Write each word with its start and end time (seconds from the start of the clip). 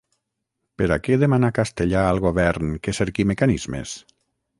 Per 0.81 0.85
a 0.95 0.95
què 1.07 1.17
demana 1.23 1.51
Castellà 1.57 2.05
al 2.13 2.21
govern 2.23 2.73
que 2.87 2.95
cerqui 3.01 3.27
mecanismes? 3.33 3.95